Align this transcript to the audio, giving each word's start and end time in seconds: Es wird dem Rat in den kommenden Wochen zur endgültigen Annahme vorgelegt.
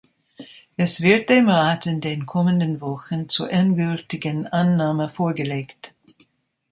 Es 0.77 1.01
wird 1.03 1.29
dem 1.29 1.47
Rat 1.47 1.85
in 1.85 2.01
den 2.01 2.25
kommenden 2.25 2.81
Wochen 2.81 3.29
zur 3.29 3.51
endgültigen 3.51 4.47
Annahme 4.47 5.11
vorgelegt. 5.11 5.93